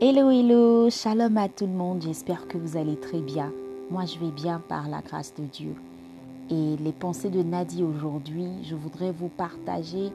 Hello, 0.00 0.30
hello, 0.30 0.88
shalom 0.90 1.36
à 1.38 1.48
tout 1.48 1.66
le 1.66 1.72
monde, 1.72 2.02
j'espère 2.02 2.46
que 2.46 2.56
vous 2.56 2.76
allez 2.76 2.94
très 2.94 3.18
bien. 3.18 3.52
Moi, 3.90 4.04
je 4.04 4.16
vais 4.20 4.30
bien 4.30 4.62
par 4.68 4.88
la 4.88 5.00
grâce 5.00 5.34
de 5.34 5.42
Dieu. 5.42 5.74
Et 6.50 6.76
les 6.76 6.92
pensées 6.92 7.30
de 7.30 7.42
Nadie 7.42 7.82
aujourd'hui, 7.82 8.46
je 8.62 8.76
voudrais 8.76 9.10
vous 9.10 9.26
partager 9.26 10.12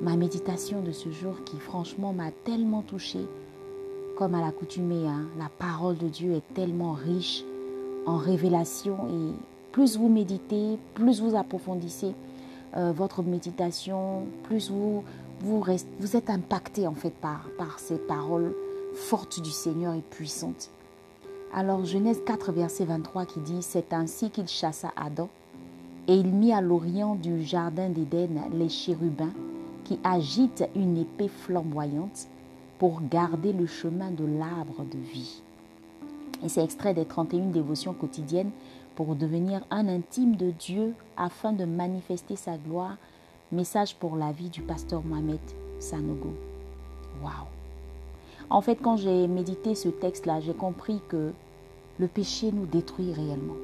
ma 0.00 0.14
méditation 0.14 0.82
de 0.82 0.92
ce 0.92 1.10
jour 1.10 1.42
qui 1.44 1.58
franchement 1.58 2.12
m'a 2.12 2.30
tellement 2.44 2.82
touchée. 2.82 3.26
Comme 4.16 4.36
à 4.36 4.40
l'accoutumée, 4.40 5.08
hein, 5.08 5.26
la 5.36 5.48
parole 5.58 5.98
de 5.98 6.06
Dieu 6.06 6.34
est 6.34 6.54
tellement 6.54 6.92
riche 6.92 7.42
en 8.06 8.18
révélation 8.18 8.98
et 9.08 9.32
plus 9.72 9.96
vous 9.96 10.08
méditez, 10.08 10.78
plus 10.94 11.20
vous 11.20 11.34
approfondissez 11.34 12.14
euh, 12.76 12.92
votre 12.92 13.24
méditation, 13.24 14.26
plus 14.44 14.70
vous, 14.70 15.02
vous, 15.40 15.64
vous 15.98 16.16
êtes 16.16 16.30
impacté 16.30 16.86
en 16.86 16.94
fait 16.94 17.14
par, 17.14 17.48
par 17.58 17.80
ces 17.80 17.98
paroles 17.98 18.54
forte 18.94 19.40
du 19.40 19.50
Seigneur 19.50 19.94
et 19.94 20.02
puissante. 20.02 20.70
Alors 21.52 21.84
Genèse 21.84 22.20
4, 22.24 22.52
verset 22.52 22.84
23 22.84 23.26
qui 23.26 23.40
dit, 23.40 23.62
C'est 23.62 23.92
ainsi 23.92 24.30
qu'il 24.30 24.48
chassa 24.48 24.92
Adam, 24.96 25.28
et 26.08 26.14
il 26.14 26.28
mit 26.28 26.52
à 26.52 26.60
l'orient 26.60 27.14
du 27.14 27.42
jardin 27.42 27.88
d'Éden 27.88 28.40
les 28.52 28.68
chérubins 28.68 29.32
qui 29.84 29.98
agitent 30.02 30.68
une 30.74 30.96
épée 30.96 31.28
flamboyante 31.28 32.28
pour 32.78 33.00
garder 33.08 33.52
le 33.52 33.66
chemin 33.66 34.10
de 34.10 34.24
l'arbre 34.24 34.84
de 34.84 34.98
vie. 34.98 35.42
Et 36.42 36.48
c'est 36.48 36.64
extrait 36.64 36.94
des 36.94 37.04
31 37.04 37.50
dévotions 37.50 37.94
quotidiennes 37.94 38.50
pour 38.96 39.14
devenir 39.14 39.64
un 39.70 39.88
intime 39.88 40.36
de 40.36 40.50
Dieu 40.50 40.94
afin 41.16 41.52
de 41.52 41.64
manifester 41.64 42.36
sa 42.36 42.56
gloire. 42.58 42.96
Message 43.52 43.96
pour 43.96 44.16
la 44.16 44.32
vie 44.32 44.50
du 44.50 44.62
pasteur 44.62 45.02
Mohamed 45.04 45.40
Sanogo. 45.78 46.34
Waouh! 47.22 47.63
En 48.50 48.60
fait, 48.60 48.76
quand 48.76 48.96
j'ai 48.96 49.26
médité 49.26 49.74
ce 49.74 49.88
texte-là, 49.88 50.40
j'ai 50.40 50.54
compris 50.54 51.00
que 51.08 51.32
le 51.98 52.08
péché 52.08 52.52
nous 52.52 52.66
détruit 52.66 53.12
réellement. 53.12 53.54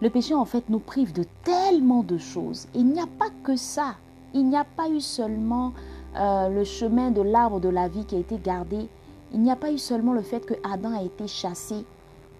Le 0.00 0.10
péché, 0.10 0.34
en 0.34 0.44
fait, 0.44 0.68
nous 0.68 0.78
prive 0.78 1.12
de 1.12 1.24
tellement 1.44 2.02
de 2.02 2.18
choses. 2.18 2.68
Il 2.74 2.86
n'y 2.86 3.00
a 3.00 3.06
pas 3.06 3.30
que 3.42 3.56
ça. 3.56 3.94
Il 4.34 4.48
n'y 4.48 4.56
a 4.56 4.64
pas 4.64 4.88
eu 4.88 5.00
seulement 5.00 5.72
euh, 6.16 6.48
le 6.48 6.64
chemin 6.64 7.10
de 7.10 7.22
l'arbre 7.22 7.60
de 7.60 7.68
la 7.68 7.88
vie 7.88 8.04
qui 8.04 8.14
a 8.16 8.18
été 8.18 8.38
gardé. 8.38 8.88
Il 9.32 9.40
n'y 9.40 9.50
a 9.50 9.56
pas 9.56 9.72
eu 9.72 9.78
seulement 9.78 10.12
le 10.12 10.22
fait 10.22 10.44
que 10.44 10.54
Adam 10.64 10.96
a 10.96 11.02
été 11.02 11.26
chassé, 11.26 11.84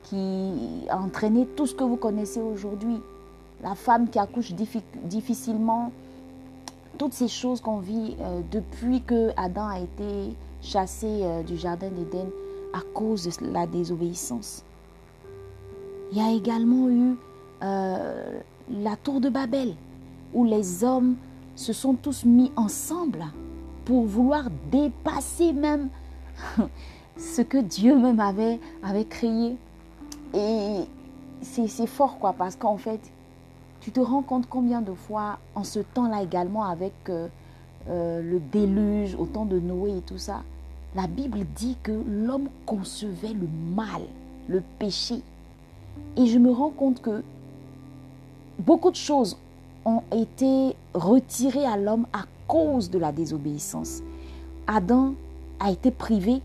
qui 0.04 0.86
a 0.88 0.98
entraîné 0.98 1.46
tout 1.46 1.66
ce 1.66 1.74
que 1.74 1.84
vous 1.84 1.96
connaissez 1.96 2.40
aujourd'hui. 2.40 3.00
La 3.62 3.74
femme 3.74 4.08
qui 4.08 4.18
accouche 4.18 4.52
difficilement, 5.04 5.90
toutes 6.96 7.12
ces 7.12 7.28
choses 7.28 7.60
qu'on 7.60 7.78
vit 7.78 8.16
euh, 8.20 8.40
depuis 8.50 9.02
que 9.02 9.30
Adam 9.36 9.68
a 9.68 9.80
été 9.80 10.34
chassé 10.60 11.06
euh, 11.06 11.42
du 11.42 11.56
jardin 11.56 11.90
d'Éden 11.90 12.28
à 12.72 12.80
cause 12.94 13.24
de 13.24 13.52
la 13.52 13.66
désobéissance. 13.66 14.64
Il 16.12 16.18
y 16.18 16.20
a 16.20 16.32
également 16.32 16.88
eu 16.88 17.16
euh, 17.62 18.40
la 18.70 18.96
tour 18.96 19.20
de 19.20 19.28
Babel, 19.28 19.74
où 20.34 20.44
les 20.44 20.84
hommes 20.84 21.16
se 21.54 21.72
sont 21.72 21.94
tous 21.94 22.24
mis 22.24 22.52
ensemble 22.56 23.24
pour 23.84 24.04
vouloir 24.04 24.48
dépasser 24.70 25.52
même 25.52 25.88
ce 27.16 27.42
que 27.42 27.58
Dieu 27.58 27.96
même 27.96 28.20
avait, 28.20 28.60
avait 28.82 29.04
créé. 29.04 29.56
Et 30.34 30.84
c'est 31.42 31.86
fort, 31.86 32.18
quoi, 32.18 32.32
parce 32.32 32.56
qu'en 32.56 32.76
fait, 32.76 33.00
tu 33.80 33.90
te 33.90 34.00
rends 34.00 34.22
compte 34.22 34.48
combien 34.48 34.82
de 34.82 34.92
fois, 34.92 35.38
en 35.54 35.64
ce 35.64 35.80
temps-là 35.80 36.22
également, 36.22 36.64
avec 36.64 36.92
euh, 37.08 37.28
euh, 37.88 38.22
le 38.22 38.40
déluge, 38.52 39.14
au 39.18 39.26
temps 39.26 39.44
de 39.46 39.58
Noé 39.58 39.98
et 39.98 40.00
tout 40.02 40.18
ça, 40.18 40.42
la 40.94 41.06
Bible 41.06 41.40
dit 41.54 41.76
que 41.82 41.92
l'homme 41.92 42.48
concevait 42.66 43.32
le 43.32 43.48
mal, 43.74 44.02
le 44.48 44.62
péché. 44.78 45.22
Et 46.16 46.26
je 46.26 46.38
me 46.38 46.50
rends 46.50 46.70
compte 46.70 47.00
que 47.00 47.22
beaucoup 48.58 48.90
de 48.90 48.96
choses 48.96 49.36
ont 49.84 50.02
été 50.12 50.74
retirées 50.94 51.66
à 51.66 51.76
l'homme 51.76 52.06
à 52.12 52.24
cause 52.46 52.90
de 52.90 52.98
la 52.98 53.12
désobéissance. 53.12 54.02
Adam 54.66 55.14
a 55.60 55.70
été 55.70 55.90
privé 55.90 56.42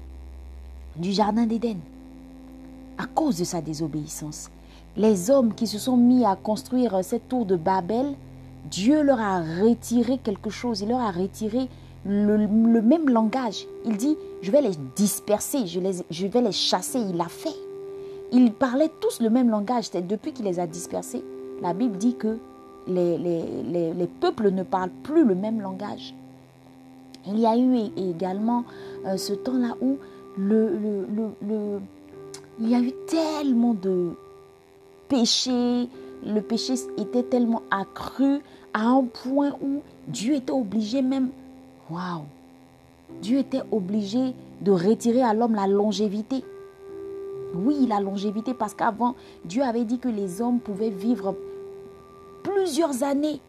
du 0.96 1.12
jardin 1.12 1.46
d'Éden 1.46 1.78
à 2.98 3.06
cause 3.06 3.38
de 3.38 3.44
sa 3.44 3.62
désobéissance. 3.62 4.50
Les 4.96 5.30
hommes 5.32 5.54
qui 5.54 5.68
se 5.68 5.80
sont 5.80 5.98
mis 5.98 6.24
à 6.26 6.36
construire 6.36 7.04
cette 7.04 7.28
tour 7.28 7.46
de 7.46 7.56
Babel 7.56 8.14
Dieu 8.70 9.02
leur 9.02 9.20
a 9.20 9.42
retiré 9.42 10.18
quelque 10.18 10.50
chose, 10.50 10.82
il 10.82 10.90
leur 10.90 11.02
a 11.02 11.12
retiré 11.12 11.70
le, 12.06 12.38
même 12.82 13.10
langage. 13.10 13.66
Il 13.86 13.98
dit, 13.98 14.18
je 14.42 14.52
vais 14.52 14.62
les 14.62 14.76
disperser, 14.96 15.68
je, 15.68 16.28
vais 16.28 16.42
les 16.42 16.52
chasser. 16.52 17.00
Il 17.00 17.18
l'a 17.18 17.28
fait. 17.28 17.56
Ils 18.32 18.52
parlaient 18.52 18.92
tous 19.00 19.22
le 19.22 19.30
même 19.30 19.50
langage. 19.50 19.92
Depuis 19.92 20.34
qu'il 20.34 20.46
les 20.46 20.60
a 20.60 20.68
dispersés, 20.68 21.24
la 21.62 21.74
Bible 21.74 21.98
dit 21.98 22.16
que 22.16 22.38
les, 22.88 23.18
les, 23.18 23.94
les, 23.94 24.08
peuples 24.08 24.52
ne 24.52 24.64
parlent 24.64 24.92
plus 25.04 25.24
le 25.24 25.36
même 25.36 25.62
langage. 25.62 26.14
Il 27.28 27.40
y 27.40 27.46
a 27.46 27.56
eu 27.58 27.78
également 27.96 28.66
euh, 29.06 29.16
ce 29.16 29.32
temps-là 29.32 29.78
où 29.82 29.98
il 32.60 32.70
y 32.70 32.76
a 32.76 32.80
eu 32.80 32.92
tellement 33.08 33.74
de 33.74 34.10
péchés, 35.08 35.88
le 36.26 36.42
péché 36.42 36.74
était 36.98 37.24
tellement 37.24 37.64
accru 37.72 38.40
à 38.74 38.88
un 38.88 39.04
point 39.04 39.52
où 39.62 39.82
Dieu 40.08 40.36
était 40.36 40.52
obligé 40.52 41.02
même, 41.02 41.30
waouh, 41.90 42.24
Dieu 43.22 43.40
était 43.40 43.62
obligé 43.72 44.34
de 44.62 44.72
retirer 44.72 45.22
à 45.22 45.34
l'homme 45.34 45.56
la 45.56 45.68
longévité. 45.68 46.44
Oui, 47.56 47.86
la 47.88 48.00
longévité, 48.00 48.54
parce 48.54 48.74
qu'avant, 48.74 49.16
Dieu 49.46 49.62
avait 49.62 49.86
dit 49.86 50.00
que 50.00 50.10
les 50.10 50.42
hommes 50.42 50.60
pouvaient 50.60 50.90
vivre 50.90 51.36
plusieurs 52.42 53.04
années, 53.04 53.40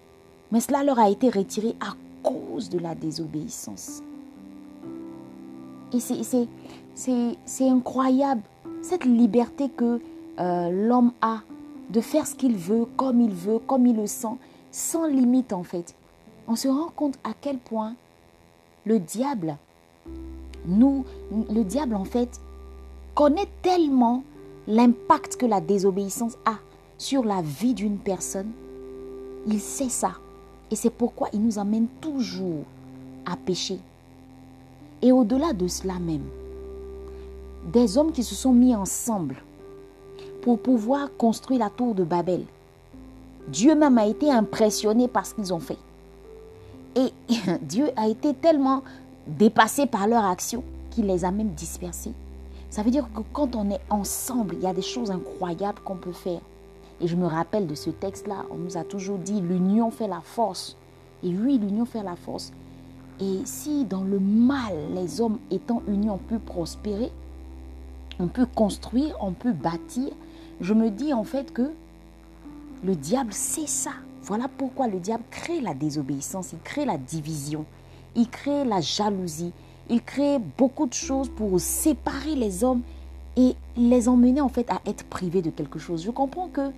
mais 0.52 0.60
cela 0.60 0.84
leur 0.84 0.98
a 0.98 1.08
été 1.08 1.30
retiré 1.30 1.74
à 1.80 1.94
cause 2.22 2.68
de 2.68 2.78
la 2.78 2.94
désobéissance. 2.94 4.02
Et 5.92 6.00
c'est 6.94 7.68
incroyable, 7.68 8.42
cette 8.82 9.04
liberté 9.04 9.70
que 9.74 10.00
euh, 10.38 10.70
l'homme 10.70 11.12
a 11.22 11.38
de 11.90 12.00
faire 12.00 12.26
ce 12.26 12.34
qu'il 12.34 12.56
veut, 12.56 12.86
comme 12.96 13.20
il 13.20 13.32
veut, 13.32 13.58
comme 13.58 13.86
il 13.86 13.96
le 13.96 14.06
sent, 14.06 14.36
sans 14.70 15.06
limite 15.06 15.52
en 15.52 15.62
fait. 15.62 15.94
On 16.48 16.56
se 16.56 16.68
rend 16.68 16.90
compte 16.94 17.18
à 17.24 17.32
quel 17.40 17.58
point 17.58 17.94
le 18.84 18.98
diable, 18.98 19.56
nous, 20.66 21.04
le 21.30 21.62
diable 21.62 21.94
en 21.94 22.04
fait, 22.04 22.40
connaît 23.14 23.48
tellement 23.62 24.24
l'impact 24.66 25.36
que 25.36 25.46
la 25.46 25.60
désobéissance 25.60 26.36
a 26.44 26.56
sur 26.98 27.24
la 27.24 27.42
vie 27.42 27.74
d'une 27.74 27.98
personne. 27.98 28.50
Il 29.46 29.60
sait 29.60 29.88
ça. 29.88 30.12
Et 30.70 30.76
c'est 30.76 30.90
pourquoi 30.90 31.28
il 31.32 31.42
nous 31.42 31.58
amène 31.58 31.86
toujours 32.00 32.64
à 33.26 33.36
pécher. 33.36 33.78
Et 35.02 35.12
au-delà 35.12 35.52
de 35.52 35.68
cela 35.68 35.98
même, 35.98 36.24
des 37.72 37.98
hommes 37.98 38.12
qui 38.12 38.22
se 38.22 38.34
sont 38.34 38.52
mis 38.52 38.74
ensemble 38.74 39.36
pour 40.44 40.58
pouvoir 40.58 41.08
construire 41.16 41.60
la 41.60 41.70
tour 41.70 41.94
de 41.94 42.04
Babel. 42.04 42.44
Dieu 43.48 43.74
même 43.74 43.96
a 43.96 44.04
été 44.04 44.30
impressionné 44.30 45.08
par 45.08 45.24
ce 45.24 45.32
qu'ils 45.32 45.54
ont 45.54 45.58
fait. 45.58 45.78
Et 46.96 47.12
Dieu 47.62 47.88
a 47.96 48.08
été 48.08 48.34
tellement 48.34 48.82
dépassé 49.26 49.86
par 49.86 50.06
leur 50.06 50.22
action 50.22 50.62
qu'il 50.90 51.06
les 51.06 51.24
a 51.24 51.30
même 51.30 51.48
dispersés. 51.48 52.12
Ça 52.68 52.82
veut 52.82 52.90
dire 52.90 53.06
que 53.14 53.22
quand 53.32 53.56
on 53.56 53.70
est 53.70 53.80
ensemble, 53.88 54.56
il 54.56 54.64
y 54.64 54.66
a 54.66 54.74
des 54.74 54.82
choses 54.82 55.10
incroyables 55.10 55.80
qu'on 55.82 55.96
peut 55.96 56.12
faire. 56.12 56.42
Et 57.00 57.08
je 57.08 57.16
me 57.16 57.26
rappelle 57.26 57.66
de 57.66 57.74
ce 57.74 57.88
texte-là, 57.88 58.44
on 58.50 58.56
nous 58.56 58.76
a 58.76 58.84
toujours 58.84 59.16
dit 59.16 59.40
l'union 59.40 59.90
fait 59.90 60.08
la 60.08 60.20
force. 60.20 60.76
Et 61.22 61.28
oui, 61.28 61.56
l'union 61.56 61.86
fait 61.86 62.02
la 62.02 62.16
force. 62.16 62.52
Et 63.18 63.40
si 63.46 63.86
dans 63.86 64.02
le 64.02 64.18
mal, 64.18 64.74
les 64.92 65.22
hommes 65.22 65.38
étant 65.50 65.82
unis, 65.88 66.10
on 66.10 66.18
peut 66.18 66.38
prospérer, 66.38 67.10
on 68.20 68.26
peut 68.26 68.46
construire, 68.54 69.16
on 69.22 69.32
peut 69.32 69.52
bâtir, 69.52 70.10
je 70.60 70.74
me 70.74 70.90
dis 70.90 71.12
en 71.12 71.24
fait 71.24 71.52
que 71.52 71.70
le 72.84 72.96
diable 72.96 73.32
sait 73.32 73.66
ça. 73.66 73.92
Voilà 74.22 74.48
pourquoi 74.48 74.88
le 74.88 74.98
diable 74.98 75.24
crée 75.30 75.60
la 75.60 75.74
désobéissance, 75.74 76.52
il 76.52 76.60
crée 76.60 76.84
la 76.84 76.96
division, 76.96 77.64
il 78.14 78.28
crée 78.28 78.64
la 78.64 78.80
jalousie, 78.80 79.52
il 79.90 80.02
crée 80.02 80.38
beaucoup 80.56 80.86
de 80.86 80.94
choses 80.94 81.28
pour 81.28 81.60
séparer 81.60 82.34
les 82.34 82.64
hommes 82.64 82.82
et 83.36 83.54
les 83.76 84.08
emmener 84.08 84.40
en 84.40 84.48
fait 84.48 84.70
à 84.70 84.80
être 84.86 85.04
privés 85.04 85.42
de 85.42 85.50
quelque 85.50 85.78
chose. 85.78 86.04
Je 86.04 86.10
comprends 86.10 86.48
que 86.48 86.70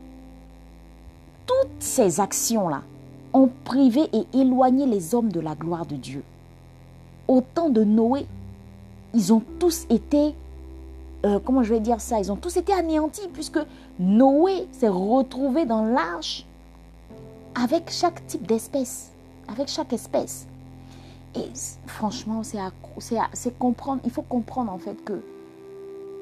toutes 1.47 1.81
ces 1.81 2.19
actions-là 2.21 2.83
ont 3.33 3.51
privé 3.65 4.09
et 4.13 4.27
éloigné 4.39 4.87
les 4.87 5.15
hommes 5.15 5.31
de 5.31 5.41
la 5.41 5.55
gloire 5.55 5.87
de 5.87 5.97
Dieu. 5.97 6.25
Au 7.29 7.41
temps 7.41 7.71
de 7.71 7.85
Noé, 7.85 8.27
ils 9.15 9.33
ont 9.33 9.43
tous 9.59 9.87
été 9.91 10.35
euh, 11.27 11.41
comment 11.45 11.65
je 11.65 11.75
vais 11.75 11.81
dire 11.81 12.01
ça, 12.01 12.21
ils 12.21 12.31
ont 12.31 12.37
tous 12.37 12.57
été 12.57 12.73
anéantis 12.73 13.29
puisque 13.33 13.59
Noé 13.99 14.69
s'est 14.71 14.89
retrouvé 14.89 15.67
dans 15.67 15.85
l'arche 15.85 16.47
avec 17.61 17.91
chaque 17.91 18.25
type 18.27 18.47
d'espèce, 18.47 19.11
avec 19.49 19.67
chaque 19.67 19.93
espèce. 19.93 20.47
Et 21.35 21.49
franchement, 21.87 22.43
c'est 22.45 23.59
comprendre, 23.59 24.01
il 24.05 24.11
faut 24.11 24.23
comprendre 24.23 24.73
en 24.73 24.79
fait 24.79 25.05
que 25.05 25.21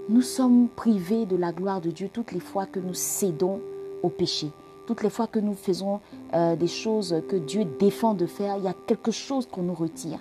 nous 0.09 0.23
sommes 0.23 0.69
privés 0.69 1.27
de 1.27 1.37
la 1.37 1.53
gloire 1.53 1.83
de 1.83 1.91
Dieu 1.91 2.09
toutes 2.11 2.33
les 2.33 2.41
fois 2.41 2.65
que 2.65 2.81
nous 2.81 2.95
cédons 2.95 3.61
au 4.03 4.09
péché. 4.09 4.51
Toutes 4.87 5.03
les 5.03 5.11
fois 5.11 5.27
que 5.27 5.39
nous 5.39 5.55
faisons 5.55 6.01
euh, 6.35 6.57
des 6.57 6.67
choses 6.67 7.23
que 7.29 7.37
Dieu 7.37 7.65
défend 7.79 8.15
de 8.15 8.27
faire, 8.27 8.57
il 8.57 8.65
y 8.65 8.69
a 8.69 8.75
quelque 8.87 9.11
chose 9.11 9.47
qu'on 9.47 9.63
nous 9.63 9.75
retire. 9.75 10.21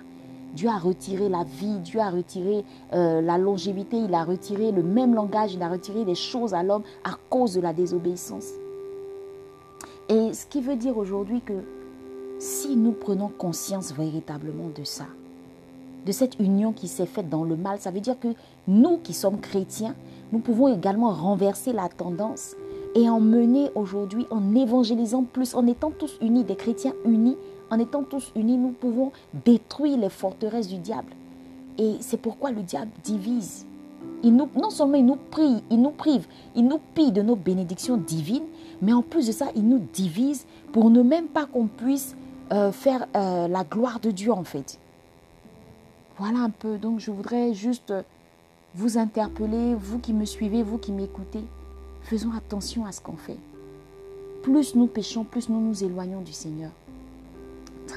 Dieu 0.54 0.68
a 0.68 0.78
retiré 0.78 1.28
la 1.28 1.44
vie, 1.44 1.78
Dieu 1.80 2.00
a 2.00 2.10
retiré 2.10 2.64
euh, 2.92 3.20
la 3.20 3.38
longévité, 3.38 3.96
il 3.96 4.14
a 4.14 4.24
retiré 4.24 4.70
le 4.70 4.82
même 4.82 5.14
langage, 5.14 5.54
il 5.54 5.62
a 5.62 5.68
retiré 5.68 6.04
des 6.04 6.14
choses 6.14 6.54
à 6.54 6.62
l'homme 6.62 6.84
à 7.02 7.16
cause 7.28 7.54
de 7.54 7.60
la 7.60 7.72
désobéissance. 7.72 8.50
Et 10.08 10.32
ce 10.32 10.46
qui 10.46 10.60
veut 10.60 10.76
dire 10.76 10.96
aujourd'hui 10.96 11.40
que 11.40 11.54
si 12.38 12.76
nous 12.76 12.92
prenons 12.92 13.28
conscience 13.28 13.92
véritablement 13.92 14.68
de 14.74 14.84
ça, 14.84 15.06
de 16.04 16.12
cette 16.12 16.38
union 16.38 16.72
qui 16.72 16.88
s'est 16.88 17.06
faite 17.06 17.28
dans 17.28 17.44
le 17.44 17.56
mal, 17.56 17.80
ça 17.80 17.90
veut 17.90 18.00
dire 18.00 18.20
que 18.20 18.28
nous 18.68 18.98
qui 18.98 19.14
sommes 19.14 19.40
chrétiens, 19.40 19.94
nous 20.32 20.38
pouvons 20.38 20.68
également 20.68 21.10
renverser 21.10 21.72
la 21.72 21.88
tendance 21.88 22.54
et 22.94 23.08
en 23.08 23.20
mener 23.20 23.70
aujourd'hui 23.74 24.26
en 24.30 24.54
évangélisant 24.54 25.24
plus, 25.24 25.54
en 25.54 25.66
étant 25.66 25.90
tous 25.90 26.16
unis, 26.20 26.44
des 26.44 26.56
chrétiens 26.56 26.92
unis, 27.04 27.36
en 27.74 27.80
étant 27.80 28.04
tous 28.04 28.30
unis, 28.36 28.56
nous 28.56 28.70
pouvons 28.70 29.10
détruire 29.44 29.98
les 29.98 30.08
forteresses 30.08 30.68
du 30.68 30.78
diable. 30.78 31.12
Et 31.76 31.96
c'est 32.00 32.16
pourquoi 32.16 32.52
le 32.52 32.62
diable 32.62 32.90
divise. 33.02 33.66
Il 34.22 34.36
nous, 34.36 34.48
non 34.54 34.70
seulement 34.70 34.94
il 34.94 35.04
nous 35.04 35.16
prie, 35.16 35.62
il 35.70 35.82
nous 35.82 35.90
prive, 35.90 36.26
il 36.54 36.66
nous 36.66 36.78
pille 36.94 37.10
de 37.10 37.20
nos 37.20 37.34
bénédictions 37.34 37.96
divines, 37.96 38.44
mais 38.80 38.92
en 38.92 39.02
plus 39.02 39.26
de 39.26 39.32
ça, 39.32 39.46
il 39.56 39.68
nous 39.68 39.82
divise 39.92 40.46
pour 40.72 40.88
ne 40.88 41.02
même 41.02 41.26
pas 41.26 41.46
qu'on 41.46 41.66
puisse 41.66 42.14
euh, 42.52 42.70
faire 42.70 43.06
euh, 43.16 43.48
la 43.48 43.64
gloire 43.64 43.98
de 43.98 44.12
Dieu 44.12 44.30
en 44.30 44.44
fait. 44.44 44.78
Voilà 46.18 46.38
un 46.38 46.50
peu. 46.50 46.78
Donc 46.78 47.00
je 47.00 47.10
voudrais 47.10 47.54
juste 47.54 47.92
vous 48.74 48.98
interpeller, 48.98 49.74
vous 49.74 49.98
qui 49.98 50.12
me 50.12 50.24
suivez, 50.24 50.62
vous 50.62 50.78
qui 50.78 50.92
m'écoutez. 50.92 51.42
Faisons 52.02 52.30
attention 52.36 52.86
à 52.86 52.92
ce 52.92 53.00
qu'on 53.00 53.16
fait. 53.16 53.38
Plus 54.42 54.76
nous 54.76 54.86
péchons, 54.86 55.24
plus 55.24 55.48
nous 55.48 55.60
nous 55.60 55.82
éloignons 55.82 56.20
du 56.20 56.32
Seigneur. 56.32 56.70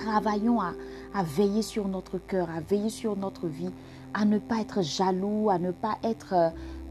Travaillons 0.04 0.60
à, 0.62 0.74
veiller 1.24 1.62
sur 1.62 1.88
notre 1.88 2.18
cœur, 2.18 2.48
à 2.56 2.60
veiller 2.60 2.90
sur 2.90 3.16
notre 3.16 3.48
vie, 3.48 3.72
à 4.14 4.26
ne 4.26 4.38
pas 4.38 4.60
être 4.60 4.84
jaloux, 4.84 5.50
à 5.50 5.58
ne 5.58 5.72
pas 5.72 5.98
être 6.04 6.34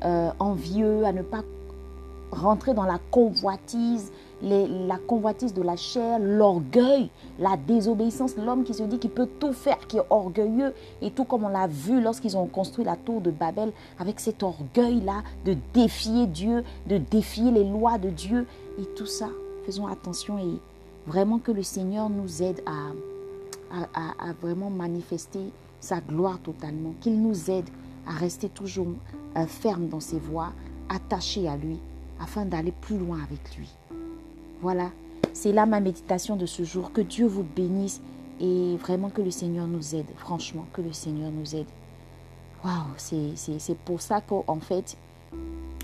euh, 0.04 0.30
envieux, 0.38 1.04
à 1.04 1.12
ne 1.12 1.22
pas 1.22 1.42
rentrer 2.32 2.74
dans 2.74 2.84
la 2.84 2.98
convoitise, 3.10 4.12
la 4.42 4.98
convoitise 4.98 5.54
de 5.54 5.62
la 5.62 5.76
chair, 5.76 6.18
l'orgueil, 6.18 7.10
la 7.38 7.56
désobéissance, 7.56 8.36
l'homme 8.36 8.64
qui 8.64 8.74
se 8.74 8.82
dit 8.82 8.98
qu'il 8.98 9.10
peut 9.10 9.28
tout 9.38 9.52
faire, 9.52 9.78
qui 9.86 9.98
est 9.98 10.06
orgueilleux, 10.10 10.74
et 11.00 11.10
tout 11.10 11.24
comme 11.24 11.44
on 11.44 11.48
l'a 11.48 11.66
vu 11.66 12.00
lorsqu'ils 12.00 12.36
ont 12.36 12.46
construit 12.46 12.84
la 12.84 12.96
tour 12.96 13.20
de 13.20 13.30
Babel, 13.30 13.72
avec 13.98 14.20
cet 14.20 14.42
orgueil-là 14.42 15.22
de 15.44 15.56
défier 15.72 16.26
Dieu, 16.26 16.64
de 16.86 16.98
défier 16.98 17.50
les 17.50 17.64
lois 17.64 17.98
de 17.98 18.10
Dieu, 18.10 18.46
et 18.78 18.84
tout 18.96 19.06
ça. 19.06 19.28
Faisons 19.64 19.86
attention 19.86 20.38
et 20.38 20.60
vraiment 21.06 21.38
que 21.38 21.52
le 21.52 21.62
Seigneur 21.62 22.10
nous 22.10 22.42
aide 22.42 22.62
à, 22.66 22.92
à, 23.94 24.32
vraiment 24.40 24.70
manifester 24.70 25.52
sa 25.80 26.00
gloire 26.00 26.38
totalement, 26.40 26.94
qu'il 27.00 27.20
nous 27.20 27.50
aide 27.50 27.68
à 28.06 28.12
rester 28.12 28.48
toujours 28.48 28.88
euh, 29.36 29.46
ferme 29.46 29.88
dans 29.88 30.00
ses 30.00 30.18
voies, 30.18 30.52
attachés 30.88 31.48
à 31.48 31.56
lui, 31.56 31.78
afin 32.20 32.44
d'aller 32.44 32.72
plus 32.72 32.98
loin 32.98 33.18
avec 33.22 33.56
lui. 33.56 33.68
Voilà, 34.62 34.90
c'est 35.32 35.52
là 35.52 35.66
ma 35.66 35.80
méditation 35.80 36.36
de 36.36 36.46
ce 36.46 36.62
jour. 36.64 36.92
Que 36.92 37.00
Dieu 37.00 37.26
vous 37.26 37.42
bénisse 37.44 38.00
et 38.40 38.76
vraiment 38.76 39.10
que 39.10 39.22
le 39.22 39.30
Seigneur 39.30 39.66
nous 39.66 39.94
aide. 39.94 40.06
Franchement, 40.16 40.66
que 40.72 40.80
le 40.80 40.92
Seigneur 40.92 41.30
nous 41.30 41.54
aide. 41.54 41.66
Waouh, 42.64 42.94
c'est 42.96 43.78
pour 43.84 44.00
ça 44.00 44.20
qu'en 44.20 44.60
fait, 44.60 44.96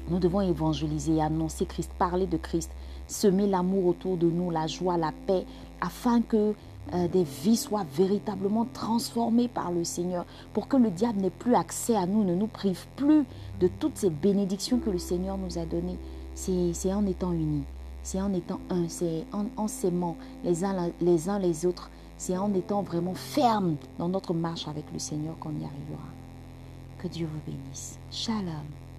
nous 0.09 0.19
devons 0.19 0.41
évangéliser, 0.41 1.21
annoncer 1.21 1.67
Christ, 1.67 1.91
parler 1.99 2.27
de 2.27 2.37
Christ, 2.37 2.71
semer 3.07 3.47
l'amour 3.47 3.87
autour 3.87 4.17
de 4.17 4.31
nous, 4.31 4.51
la 4.51 4.67
joie, 4.67 4.97
la 4.97 5.13
paix, 5.27 5.45
afin 5.81 6.23
que 6.23 6.55
euh, 6.95 7.09
des 7.09 7.25
vies 7.25 7.57
soient 7.57 7.87
véritablement 7.95 8.67
transformées 8.73 9.49
par 9.49 9.71
le 9.71 9.85
Seigneur, 9.85 10.27
pour 10.53 10.69
que 10.69 10.77
le 10.77 10.91
diable 10.91 11.21
n'ait 11.21 11.31
plus 11.31 11.55
accès 11.55 11.97
à 11.97 12.07
nous, 12.07 12.25
ne 12.25 12.35
nous 12.35 12.49
prive 12.49 12.87
plus 12.97 13.25
de 13.61 13.69
toutes 13.69 13.97
ces 13.97 14.11
bénédictions 14.11 14.79
que 14.79 14.91
le 14.91 14.99
Seigneur 14.99 15.39
nous 15.39 15.59
a 15.59 15.65
données. 15.65 15.99
C'est 16.35 16.93
en 16.93 17.07
étant 17.07 17.33
unis. 17.33 17.65
C'est 18.03 18.21
en 18.21 18.33
étant 18.33 18.59
un, 18.69 18.89
c'est 18.89 19.25
en, 19.33 19.69
s'aimant 19.69 20.17
les 20.45 20.65
uns, 20.65 21.39
les 21.39 21.67
autres, 21.67 21.89
c'est 22.17 22.37
en 22.37 22.53
étant 22.53 22.83
vraiment 22.83 23.15
ferme 23.15 23.77
dans 23.99 24.09
notre 24.09 24.35
marche 24.35 24.67
avec 24.67 24.85
le 24.93 24.99
Seigneur 24.99 25.39
qu'on 25.39 25.51
y 25.51 25.65
arrivera. 25.65 26.09
Que 26.99 27.07
Dieu 27.07 27.29
vous 27.33 27.53
bénisse. 27.53 27.99
Shalom. 28.11 28.92